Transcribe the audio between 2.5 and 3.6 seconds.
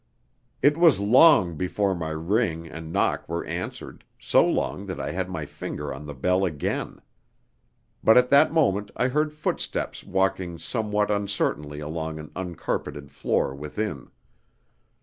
and knock were